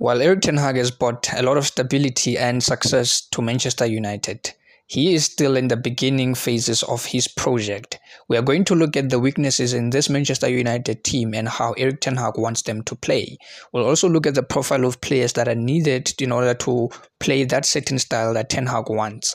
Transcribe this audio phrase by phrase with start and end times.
[0.00, 4.54] While Erik Ten Hag has brought a lot of stability and success to Manchester United,
[4.86, 7.98] he is still in the beginning phases of his project.
[8.28, 11.72] We are going to look at the weaknesses in this Manchester United team and how
[11.72, 13.38] Erik Ten Hag wants them to play.
[13.72, 17.42] We'll also look at the profile of players that are needed in order to play
[17.42, 19.34] that certain style that Ten Hag wants.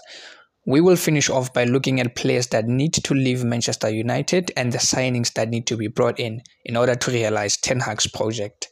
[0.65, 4.71] We will finish off by looking at players that need to leave Manchester United and
[4.71, 8.69] the signings that need to be brought in in order to realize Ten Hag's project.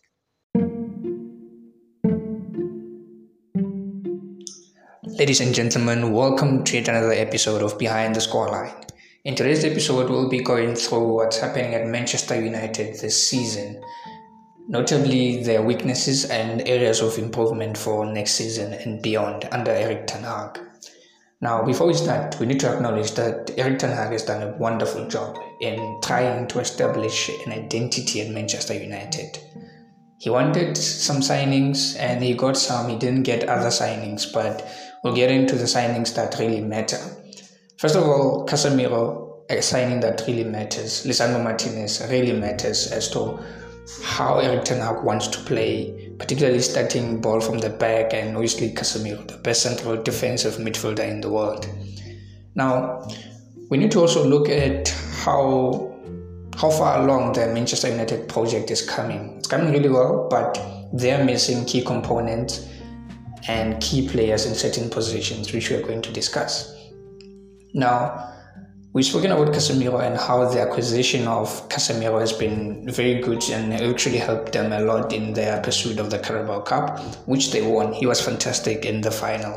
[5.20, 8.90] Ladies and gentlemen, welcome to yet another episode of Behind the Scoreline.
[9.26, 13.84] In today's episode, we'll be going through what's happening at Manchester United this season,
[14.70, 20.24] notably their weaknesses and areas of improvement for next season and beyond under Erik Ten
[20.24, 20.58] Hag.
[21.42, 24.58] Now, before we start, we need to acknowledge that Erik Ten Hag has done a
[24.58, 29.38] wonderful job in trying to establish an identity at Manchester United.
[30.20, 34.66] He wanted some signings and he got some, he didn't get other signings, but
[35.04, 36.98] we'll get into the signings that really matter.
[37.78, 41.06] First of all, Casemiro, a signing that really matters.
[41.06, 43.40] Lisandro Martinez really matters as to
[44.04, 48.72] how Erik Ten Hag wants to play, particularly starting ball from the back and obviously
[48.72, 51.68] Casemiro, the best central defensive midfielder in the world.
[52.56, 53.08] Now,
[53.70, 54.90] we need to also look at
[55.24, 55.88] how
[56.58, 59.38] how far along the Manchester United project is coming.
[59.38, 60.60] It's coming really well, but
[60.94, 62.68] they're missing key components
[63.52, 66.54] and key players in certain positions, which we're going to discuss.
[67.74, 67.96] Now,
[68.94, 73.74] we've spoken about Casemiro and how the acquisition of Casemiro has been very good and
[73.74, 77.94] actually helped them a lot in their pursuit of the Carabao Cup, which they won.
[77.94, 79.56] He was fantastic in the final.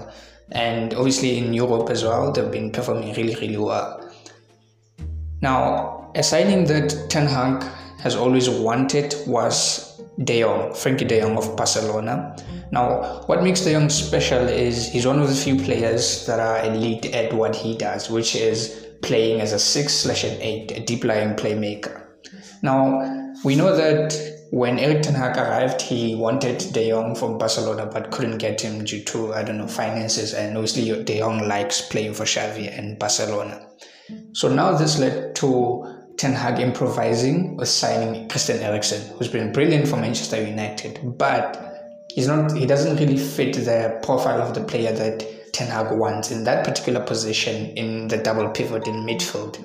[0.52, 4.10] And obviously in Europe as well, they've been performing really, really well.
[5.40, 7.64] Now, a signing that Ten Hag
[8.00, 12.36] has always wanted was De Jong, Frenkie De Jong of Barcelona.
[12.74, 16.64] Now, what makes De Jong special is he's one of the few players that are
[16.64, 20.80] elite at what he does, which is playing as a six slash an eight, a
[20.80, 22.02] deep lying playmaker.
[22.62, 24.12] Now, we know that
[24.50, 28.82] when Erik Ten Hag arrived, he wanted De Jong from Barcelona but couldn't get him
[28.82, 30.34] due to, I don't know, finances.
[30.34, 33.68] And obviously, De Jong likes playing for Xavi and Barcelona.
[34.32, 35.84] So now this led to
[36.16, 41.73] Ten Hag improvising with signing Christian Eriksen, who's been brilliant for Manchester United, but
[42.14, 42.56] he's not.
[42.56, 46.64] He doesn't really fit the profile of the player that Ten Hag wants in that
[46.64, 49.58] particular position in the double pivot in midfield.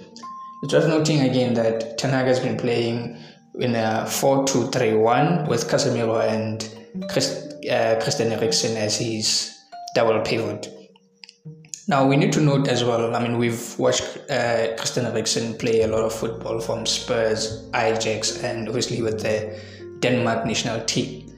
[0.63, 3.17] It's worth noting again that Ten Hag has been playing
[3.55, 9.57] in a 4-2-3-1 with Casemiro and Christ, uh, Christian Eriksen as his
[9.95, 10.67] double pivot.
[11.87, 13.15] Now we need to note as well.
[13.15, 18.43] I mean, we've watched uh, Christian Eriksen play a lot of football from Spurs, Ajax,
[18.43, 19.59] and obviously with the
[20.01, 21.29] Denmark national team.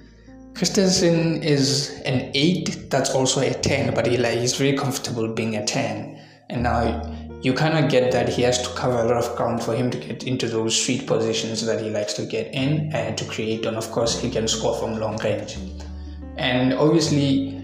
[0.54, 2.90] Christensen is an eight.
[2.90, 6.20] That's also a ten, but he like he's very comfortable being a ten.
[6.50, 9.64] And now you kind of get that he has to cover a lot of ground
[9.64, 13.18] for him to get into those sweet positions that he likes to get in and
[13.18, 13.66] to create.
[13.66, 15.58] And of course, he can score from long range.
[16.38, 17.58] And obviously,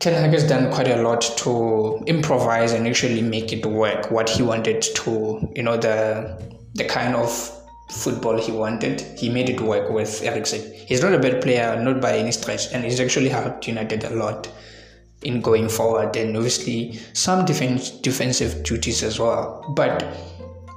[0.00, 4.10] Ten Hag has done quite a lot to improvise and actually make it work.
[4.10, 6.42] What he wanted to, you know, the
[6.74, 7.53] the kind of
[7.90, 10.72] football he wanted, he made it work with Eriksen.
[10.72, 14.10] He's not a bad player, not by any stretch, and he's actually helped United a
[14.10, 14.48] lot
[15.22, 19.64] in going forward and obviously some defense defensive duties as well.
[19.74, 20.04] But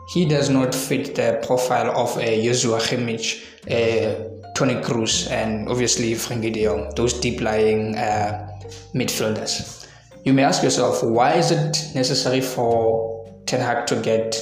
[0.09, 6.13] he does not fit the profile of a Joshua Kimmich, a Toni Kroos, and obviously
[6.13, 7.95] Frenkie de Jong, those deep lying.
[7.95, 8.47] Uh,
[8.93, 9.87] midfielders.
[10.23, 14.35] You may ask yourself, why is it necessary for Ten Hag to get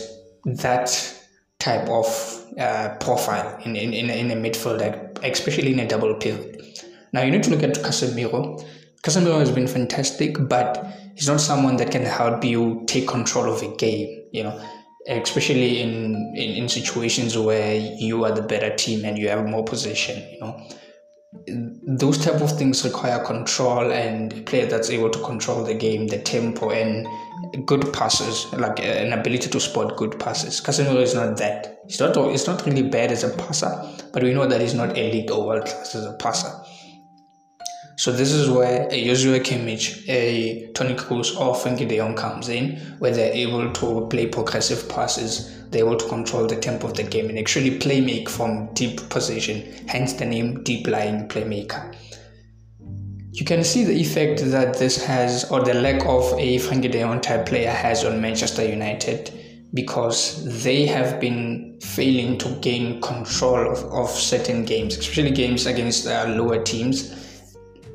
[0.45, 0.89] that
[1.59, 6.83] type of uh, profile in, in, in, in a midfielder, especially in a double pivot?
[7.13, 8.65] Now you need to look at Casemiro.
[9.03, 13.61] Casemiro has been fantastic, but he's not someone that can help you take control of
[13.61, 14.59] a game, you know,
[15.07, 19.63] especially in, in, in situations where you are the better team and you have more
[19.63, 20.67] possession, you know
[21.87, 26.07] those type of things require control and a player that's able to control the game,
[26.07, 27.07] the tempo, and
[27.67, 30.59] good passes, like uh, an ability to spot good passes.
[30.59, 31.81] Casemiro is not that.
[31.87, 32.15] He's not.
[32.31, 33.71] He's not really bad as a passer,
[34.11, 36.51] but we know that he's not elite or world class as a passer.
[37.97, 42.49] So this is where a Joshua Kimmich, a Toni Kroos, or Frenkie De Jong comes
[42.49, 46.95] in, where they're able to play progressive passes, they're able to control the tempo of
[46.95, 51.95] the game and actually play make from deep position, hence the name deep lying playmaker.
[53.31, 56.99] You can see the effect that this has, or the lack of a Frenkie De
[56.99, 59.31] Jong type player has on Manchester United,
[59.73, 66.07] because they have been failing to gain control of, of certain games, especially games against
[66.07, 67.21] uh, lower teams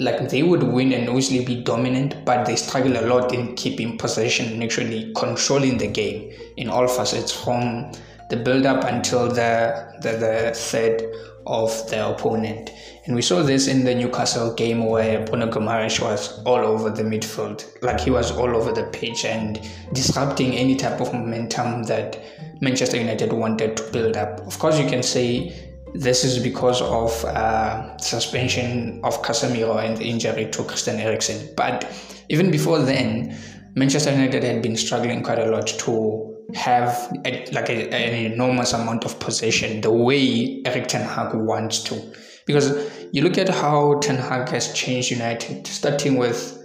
[0.00, 3.98] like they would win and obviously be dominant, but they struggle a lot in keeping
[3.98, 7.92] possession and actually controlling the game in all facets from
[8.30, 11.02] the build up until the, the, the third
[11.46, 12.70] of the opponent.
[13.04, 17.02] And we saw this in the Newcastle game where Bruno Guimaraes was all over the
[17.02, 19.60] midfield, like he was all over the pitch and
[19.92, 22.18] disrupting any type of momentum that
[22.62, 24.40] Manchester United wanted to build up.
[24.46, 30.50] Of course, you can say this is because of uh, suspension of Casemiro and injury
[30.50, 31.54] to Christian Eriksen.
[31.56, 31.90] But
[32.28, 33.36] even before then,
[33.74, 38.72] Manchester United had been struggling quite a lot to have a, like a, an enormous
[38.72, 42.12] amount of possession the way Erik Ten Hag wants to.
[42.46, 46.56] Because you look at how Ten Hag has changed United, starting with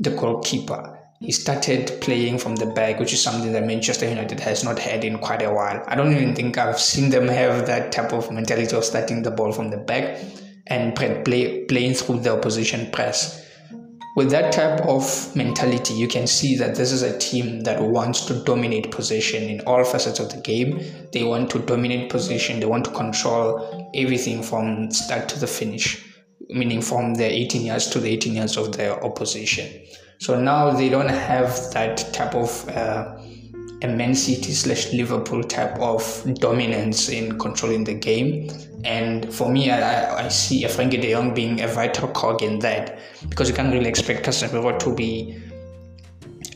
[0.00, 0.98] the goalkeeper.
[1.22, 5.04] He started playing from the back, which is something that Manchester United has not had
[5.04, 5.82] in quite a while.
[5.86, 9.30] I don't even think I've seen them have that type of mentality of starting the
[9.30, 10.18] ball from the back
[10.66, 13.42] and play, playing through the opposition press
[14.14, 18.26] with that type of mentality, you can see that this is a team that wants
[18.26, 20.84] to dominate position in all facets of the game.
[21.12, 26.04] They want to dominate position, they want to control everything from start to the finish,
[26.50, 29.82] meaning from the 18 yards to the 18 yards of their opposition.
[30.22, 33.18] So now they don't have that type of uh,
[33.82, 36.04] Man City slash Liverpool type of
[36.34, 38.48] dominance in controlling the game.
[38.84, 42.60] And for me, I, I see a Frenkie de Jong being a vital cog in
[42.60, 45.42] that because you can't really expect Casemiro to be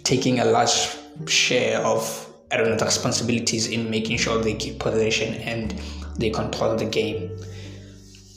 [0.05, 0.97] taking a large
[1.27, 5.73] share of I don't know the responsibilities in making sure they keep possession and
[6.19, 7.37] they control the game.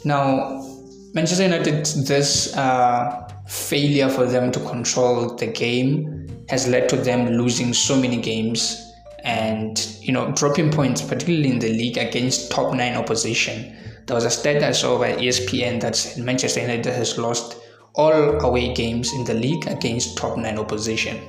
[0.04, 0.66] Now,
[1.14, 7.28] Manchester United, this uh, failure for them to control the game has led to them
[7.30, 8.94] losing so many games
[9.24, 13.76] and you know dropping points, particularly in the league against top nine opposition.
[14.06, 17.58] There was a stat I saw by ESPN that Manchester United has lost
[17.96, 18.14] all
[18.46, 21.20] away games in the league against top nine opposition.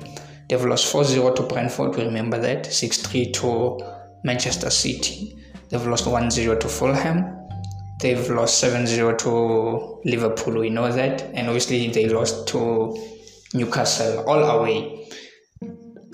[0.47, 3.79] They've lost 4-0 to Brentford, we remember that, 6-3 to
[4.23, 5.37] Manchester City.
[5.69, 7.40] They've lost 1-0 to Fulham.
[8.01, 11.21] They've lost 7-0 to Liverpool, we know that.
[11.21, 12.97] And obviously they lost to
[13.53, 15.07] Newcastle all away.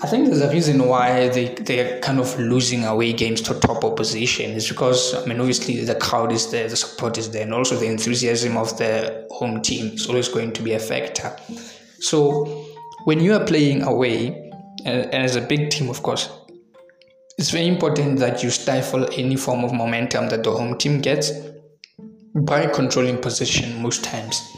[0.00, 3.84] I think there's a reason why they, they're kind of losing away games to top
[3.84, 4.52] opposition.
[4.52, 7.74] Is because, I mean, obviously the crowd is there, the support is there, and also
[7.74, 11.34] the enthusiasm of the home team is always going to be a factor.
[12.00, 12.66] So
[13.04, 14.52] when you are playing away,
[14.84, 16.30] and as a big team, of course,
[17.38, 21.32] it's very important that you stifle any form of momentum that the home team gets
[22.44, 24.56] by controlling possession most times.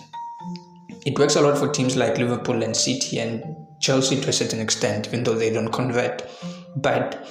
[1.06, 3.42] It works a lot for teams like Liverpool and City and
[3.80, 6.28] Chelsea to a certain extent, even though they don't convert.
[6.76, 7.26] But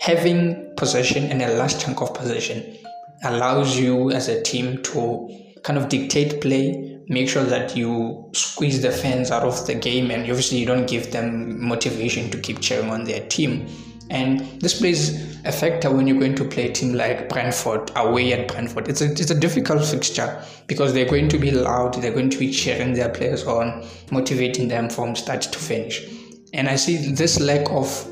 [0.00, 2.76] having possession and a large chunk of possession
[3.24, 5.28] allows you as a team to
[5.62, 10.10] kind of dictate play, make sure that you squeeze the fans out of the game,
[10.10, 13.66] and obviously you don't give them motivation to keep cheering on their team.
[14.10, 18.32] And this plays a factor when you're going to play a team like Brentford away
[18.32, 18.88] at Brentford.
[18.88, 22.38] It's a, it's a difficult fixture because they're going to be loud, they're going to
[22.38, 26.08] be cheering their players on, motivating them from start to finish.
[26.52, 28.08] And I see this lack of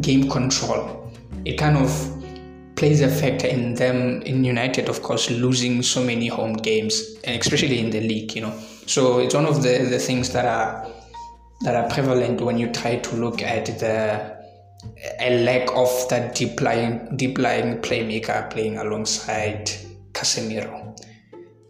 [0.00, 1.10] game control.
[1.44, 1.88] It kind of
[2.76, 7.40] plays a factor in them in United, of course, losing so many home games, and
[7.40, 8.58] especially in the league, you know.
[8.86, 10.90] So it's one of the, the things that are
[11.62, 14.41] that are prevalent when you try to look at the
[15.20, 19.70] a lack of that deep lying deep lying playmaker playing alongside
[20.12, 20.96] Casemiro.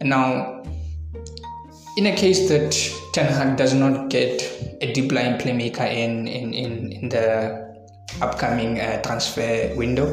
[0.01, 0.63] Now,
[1.97, 2.71] in a case that
[3.13, 4.41] Ten Hag does not get
[4.81, 7.73] a deep lying playmaker in in, in, in the
[8.21, 10.07] upcoming uh, transfer window,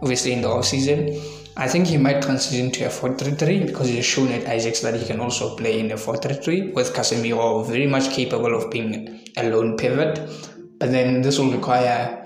[0.00, 1.20] obviously in the off season,
[1.56, 5.04] I think he might transition to a 4-3-3 because he's shown at Ajax that he
[5.04, 9.76] can also play in a 4-3-3 with Casemiro very much capable of being a lone
[9.76, 10.18] pivot.
[10.78, 12.21] But then this will require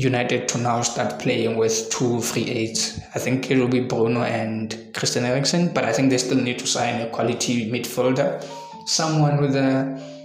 [0.00, 3.00] United to now start playing with two free eights.
[3.14, 6.58] I think it will be Bruno and Christian Eriksen, but I think they still need
[6.58, 8.44] to sign a quality midfielder,
[8.86, 10.20] someone with a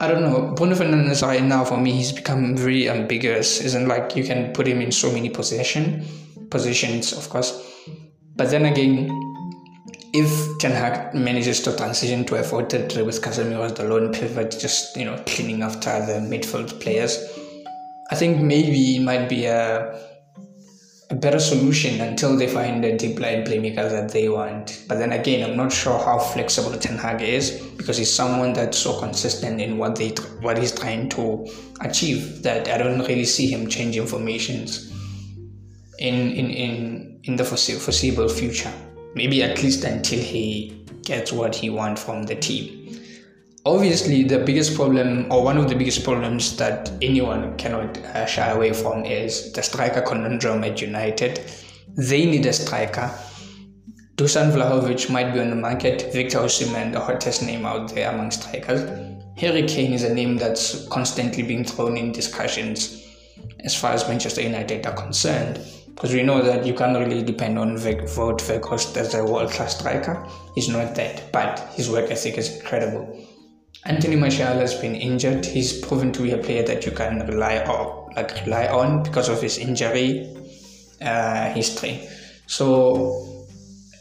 [0.00, 0.52] I don't know.
[0.56, 3.60] Bruno Fernandes right now for me he's become very ambiguous.
[3.60, 6.04] Isn't like you can put him in so many position
[6.50, 7.50] positions, of course.
[8.36, 9.10] But then again,
[10.12, 10.30] if
[10.60, 14.96] Ten Hag manages to transition to a 4-3 with Casemiro as the lone pivot, just
[14.96, 17.18] you know cleaning after the midfield players,
[18.10, 19.98] I think maybe it might be a,
[21.10, 24.84] a better solution until they find a deep lying playmaker that they want.
[24.88, 28.78] But then again, I'm not sure how flexible Ten Hag is because he's someone that's
[28.78, 31.46] so consistent in what they what he's trying to
[31.80, 34.92] achieve that I don't really see him changing formations
[35.98, 38.72] in in in, in the foreseeable future.
[39.14, 42.83] maybe at least until he gets what he wants from the team.
[43.66, 48.48] Obviously, the biggest problem, or one of the biggest problems that anyone cannot uh, shy
[48.50, 51.40] away from, is the striker conundrum at United.
[51.96, 53.10] They need a striker.
[54.16, 56.12] Dusan Vlahovic might be on the market.
[56.12, 58.82] Victor Osimhen, the hottest name out there among strikers.
[59.38, 63.02] Harry Kane is a name that's constantly being thrown in discussions
[63.60, 65.58] as far as Manchester United are concerned.
[65.94, 70.22] Because we know that you can't really depend on Wout Weghorst as a world-class striker.
[70.54, 73.26] He's not that, but his work ethic is incredible.
[73.86, 75.44] Anthony Martial has been injured.
[75.44, 79.28] He's proven to be a player that you can rely on, like rely on because
[79.28, 80.34] of his injury
[81.02, 82.08] uh, history.
[82.46, 83.46] So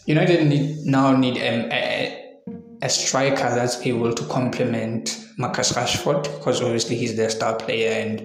[0.06, 2.38] United need, now need a,
[2.82, 8.22] a, striker that's able to complement Marcus Rashford because obviously he's their star player and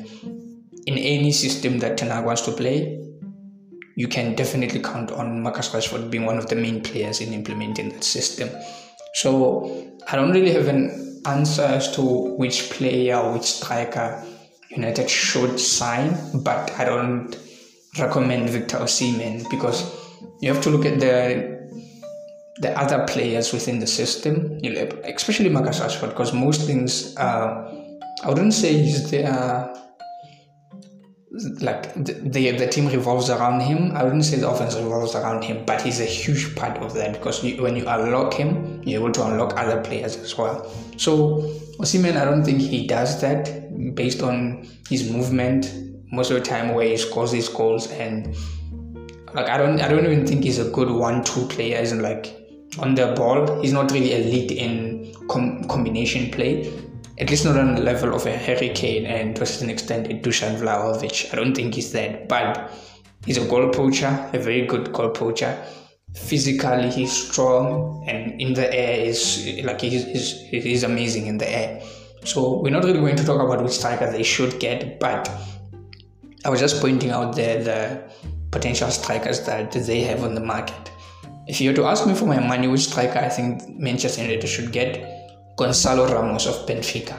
[0.87, 2.99] in any system that Ten Hag wants to play,
[3.97, 7.91] you can definitely count on Marcus Rashford being one of the main players in implementing
[7.91, 8.49] that system.
[9.15, 14.25] So I don't really have an answer as to which player which striker
[14.71, 17.37] United should sign, but I don't
[17.99, 19.83] recommend Victor Osimhen because
[20.41, 21.59] you have to look at the
[22.61, 24.61] the other players within the system,
[25.05, 29.73] especially Marcus Rashford, because most things, uh, I wouldn't say he's there
[31.61, 33.97] like the, the, team revolves around him.
[33.97, 37.13] I wouldn't say the offense revolves around him, but he's a huge part of that
[37.13, 40.71] because you, when you unlock him, you're able to unlock other players as well.
[40.97, 41.43] So
[41.79, 45.73] Osimhen, I don't think he does that based on his movement
[46.11, 48.35] most of the time where he scores his goals and
[49.35, 51.79] like I don't I don't even think he's a good one-two player.
[51.79, 52.35] Isn't like
[52.79, 56.73] on the ball, he's not really elite in com- combination play
[57.21, 60.07] at least not on the level of a Harry Kane and to a certain extent
[60.07, 61.33] a Dusan Vlahovic.
[61.33, 62.71] I don't think he's that, but
[63.27, 65.61] he's a goal poacher, a very good goal poacher.
[66.15, 71.49] Physically, he's strong, and in the air is like he's, he's, he's amazing in the
[71.49, 71.83] air.
[72.25, 75.31] So we're not really going to talk about which striker they should get, but
[76.45, 78.13] I was just pointing out there the
[78.51, 80.91] potential strikers that they have on the market.
[81.47, 84.47] If you were to ask me for my money, which striker I think Manchester United
[84.47, 85.18] should get,
[85.59, 87.19] Gonzalo Ramos of Benfica.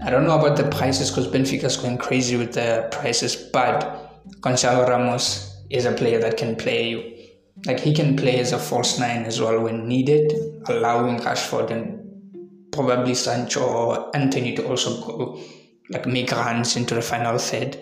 [0.00, 4.22] I don't know about the prices because Benfica is going crazy with the prices, but
[4.40, 7.32] Gonzalo Ramos is a player that can play,
[7.66, 10.32] like he can play as a false nine as well when needed,
[10.68, 15.42] allowing Rashford and probably Sancho or Antony to also go,
[15.90, 17.76] like make runs into the final third.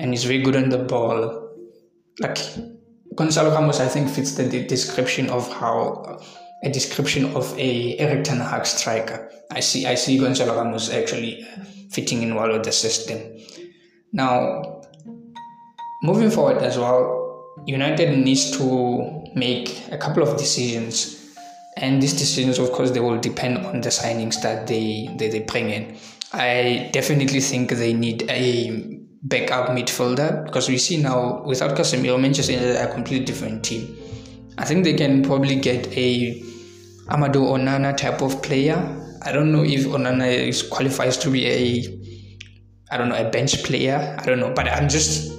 [0.00, 1.54] And he's very good on the ball.
[2.18, 2.38] Like
[3.14, 6.18] Gonzalo Ramos, I think fits the description of how
[6.62, 9.30] a description of a Erik Ten Hag striker.
[9.50, 13.18] I see I see Gonzalo Ramos actually uh, fitting in well with the system.
[14.12, 14.82] Now,
[16.02, 21.34] moving forward as well, United needs to make a couple of decisions,
[21.76, 25.40] and these decisions, of course, they will depend on the signings that they they, they
[25.40, 25.96] bring in.
[26.32, 32.52] I definitely think they need a backup midfielder because we see now without Casemiro, Manchester
[32.52, 33.96] United are a completely different team.
[34.58, 36.42] I think they can probably get a
[37.10, 38.78] Amadou Onana type of player.
[39.22, 42.00] I don't know if Onana is qualifies to be a
[42.92, 44.16] I don't know a bench player.
[44.18, 45.32] I don't know, but I'm just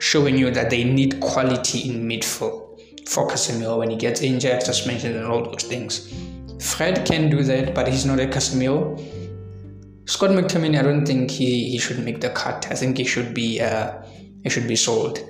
[0.00, 5.16] showing you that they need quality in midfield for Casemiro when he gets injured, suspension,
[5.16, 6.12] and all those things.
[6.60, 8.98] Fred can do that, but he's not a Casemiro.
[10.06, 12.66] Scott McTominay, I don't think he, he should make the cut.
[12.70, 13.92] I think he should be uh,
[14.42, 15.20] he should be sold.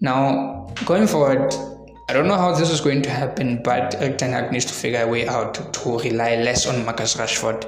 [0.00, 1.54] Now going forward,
[2.12, 4.74] I don't know how this is going to happen, but Erik Ten Hag needs to
[4.74, 7.62] figure a way out to, to rely less on Marcus Rashford.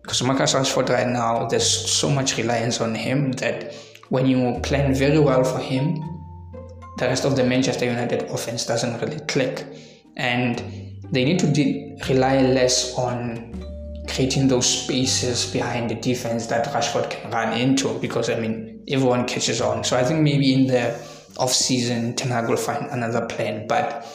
[0.00, 3.74] Because Marcus Rashford right now, there's so much reliance on him that
[4.08, 5.96] when you plan very well for him,
[6.98, 9.66] the rest of the Manchester United offense doesn't really click.
[10.16, 10.60] And
[11.10, 13.60] they need to de- rely less on
[14.06, 19.26] creating those spaces behind the defense that Rashford can run into because, I mean, everyone
[19.26, 19.82] catches on.
[19.82, 23.66] So I think maybe in the off season, Ten Hag will find another plan.
[23.66, 24.06] But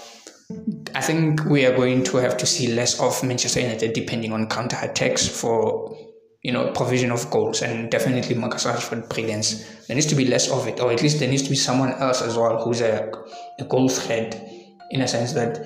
[0.95, 4.47] I think we are going to have to see less of Manchester United depending on
[4.47, 5.97] counter attacks for
[6.43, 9.63] you know provision of goals and definitely Marcus Rashford brilliance.
[9.87, 11.93] There needs to be less of it, or at least there needs to be someone
[11.93, 13.11] else as well who's a,
[13.59, 14.49] a goal threat
[14.91, 15.65] in a sense that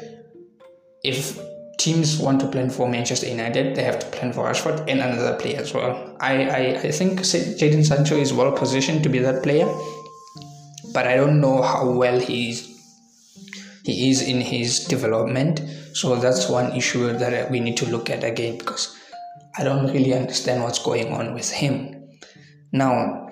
[1.04, 1.40] if
[1.78, 5.38] teams want to plan for Manchester United, they have to plan for Rashford and another
[5.38, 6.18] player as well.
[6.20, 9.68] I, I, I think Jadon Sancho is well positioned to be that player
[10.98, 12.58] but I don't know how well he's
[13.84, 15.62] he is in his development.
[15.94, 18.98] So that's one issue that we need to look at again because
[19.60, 22.10] I don't really understand what's going on with him.
[22.72, 23.30] Now,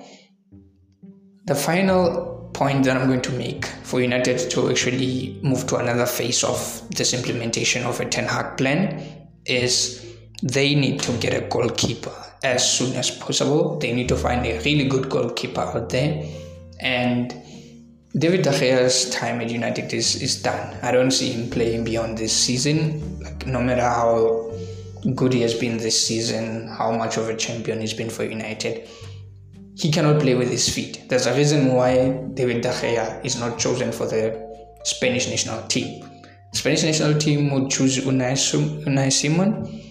[1.45, 6.05] the final point that I'm going to make for United to actually move to another
[6.05, 6.59] phase of
[6.91, 10.05] this implementation of a Ten Hag plan is
[10.43, 13.79] they need to get a goalkeeper as soon as possible.
[13.79, 16.23] They need to find a really good goalkeeper out there.
[16.79, 17.33] And
[18.17, 20.77] David De Gea's time at United is, is done.
[20.81, 23.19] I don't see him playing beyond this season.
[23.19, 24.53] Like no matter how
[25.15, 28.87] good he has been this season, how much of a champion he's been for United,
[29.75, 31.03] he cannot play with his feet.
[31.09, 34.49] There's a reason why David De Gea is not chosen for the
[34.85, 36.09] Spanish national team.
[36.53, 38.31] The Spanish national team would choose Unai,
[38.85, 39.81] Unai Simon,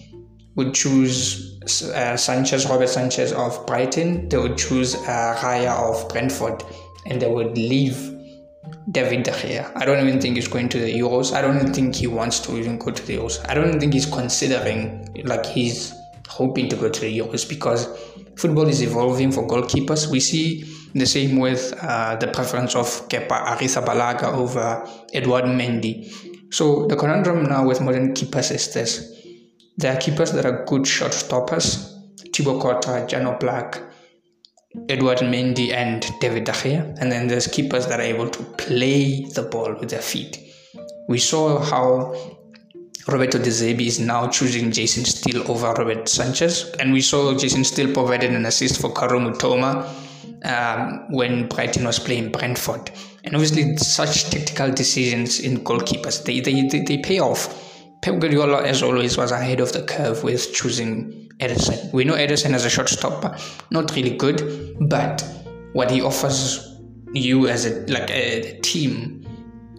[0.55, 1.59] would choose
[1.93, 4.29] uh, Sanchez, Robert Sanchez of Brighton.
[4.29, 6.63] They would choose uh, Raya of Brentford,
[7.05, 8.14] and they would leave
[8.91, 9.71] David De Gea.
[9.75, 11.33] I don't even think he's going to the Euros.
[11.33, 13.43] I don't think he wants to even go to the Euros.
[13.49, 15.93] I don't think he's considering like he's
[16.27, 17.87] hoping to go to the Euros because
[18.37, 20.09] football is evolving for goalkeepers.
[20.11, 26.11] We see the same with uh, the preference of Kepa Arrizabalaga over Edouard Mendy.
[26.53, 29.11] So the conundrum now with modern keepers is this.
[29.77, 31.91] There are keepers that are good shot stoppers.
[32.33, 33.81] Thibaut Courtois, Jan Oblak,
[34.89, 36.97] Edouard Mendy and David De Gea.
[36.99, 40.39] And then there's keepers that are able to play the ball with their feet.
[41.07, 42.15] We saw how
[43.07, 46.71] Roberto De Zerbi is now choosing Jason Steele over Robert Sanchez.
[46.79, 49.87] And we saw Jason Steele provided an assist for Kaoru Mitoma
[50.45, 52.91] um, when Brighton was playing Brentford.
[53.23, 57.63] And obviously, such tactical decisions in goalkeepers, they, they, they, they pay off.
[58.01, 61.91] Pep Guardiola, as always, was ahead of the curve with choosing Ederson.
[61.91, 63.37] We know Ederson as a shot stopper,
[63.71, 65.23] not really good, but
[65.73, 66.79] what he offers
[67.13, 69.25] you as a like a team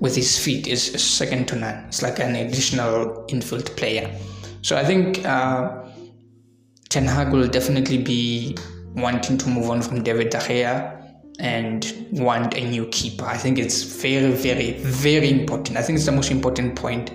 [0.00, 1.84] with his feet is second to none.
[1.86, 4.14] It's like an additional infield player.
[4.62, 5.84] So I think uh,
[6.88, 8.56] Ten Hag will definitely be
[8.94, 10.92] wanting to move on from David De Gea
[11.38, 13.24] and want a new keeper.
[13.24, 15.76] I think it's very, very, very important.
[15.76, 17.12] I think it's the most important point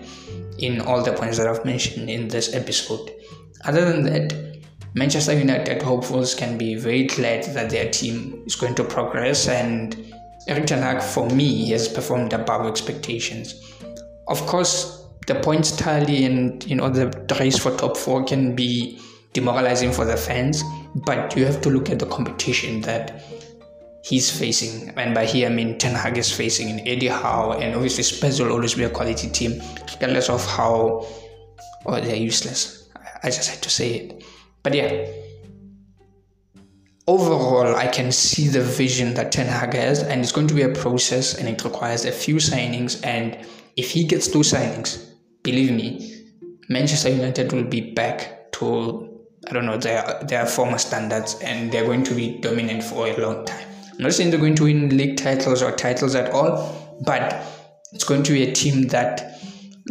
[0.59, 3.11] in all the points that I've mentioned in this episode.
[3.65, 4.33] Other than that,
[4.93, 9.95] Manchester United hopefuls can be very glad that their team is going to progress and
[10.47, 13.73] Erik Ten Hag, for me, has performed above expectations.
[14.27, 17.07] Of course, the points tally and you know the
[17.39, 18.99] race for top four can be
[19.33, 20.63] demoralizing for the fans,
[21.05, 23.23] but you have to look at the competition that
[24.03, 27.75] he's facing, and by here I mean Ten Hag is facing in Eddie Howe, and
[27.75, 29.61] obviously Spurs will always be a quality team,
[29.93, 31.05] regardless of how
[31.85, 32.80] or oh, they're useless.
[33.23, 34.23] I just had to say it,
[34.63, 35.05] but yeah
[37.07, 40.61] overall, I can see the vision that Ten Hag has, and it's going to be
[40.61, 43.05] a process and it requires a few signings.
[43.05, 45.09] And if he gets those signings,
[45.43, 46.25] believe me,
[46.69, 49.07] Manchester United will be back to
[49.49, 53.17] I don't know their their former standards, and they're going to be dominant for a
[53.17, 53.67] long time.
[53.93, 56.55] I'm not saying they're going to win league titles or titles at all,
[57.05, 57.43] but
[57.91, 59.30] it's going to be a team that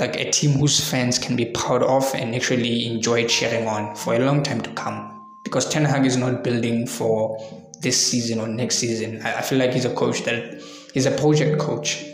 [0.01, 4.15] like a team whose fans can be proud of and actually enjoy cheering on for
[4.15, 7.39] a long time to come because Ten Hag is not building for
[7.81, 9.21] this season or next season.
[9.23, 12.05] I, feel like he's a coach that he's a project coach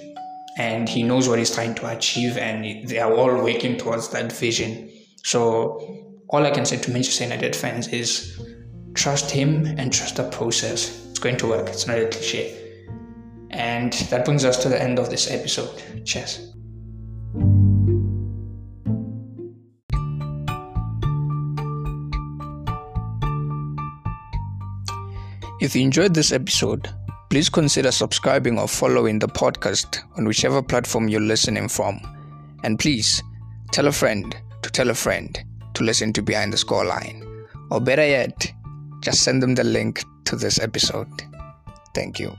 [0.58, 4.32] and he knows what he's trying to achieve and they are all working towards that
[4.32, 4.90] vision.
[5.24, 8.40] So all I can say to Manchester United fans is
[8.94, 11.06] trust him and trust the process.
[11.10, 11.68] It's going to work.
[11.68, 12.62] It's not a cliche.
[13.50, 15.82] And that brings us to the end of this episode.
[16.04, 16.55] Cheers.
[25.66, 26.88] If you enjoyed this episode,
[27.28, 31.98] please consider subscribing or following the podcast on whichever platform you're listening from.
[32.62, 33.20] And please
[33.72, 35.36] tell a friend to tell a friend
[35.74, 37.48] to listen to Behind the Scoreline.
[37.72, 38.52] Or better yet,
[39.00, 41.10] just send them the link to this episode.
[41.96, 42.36] Thank you.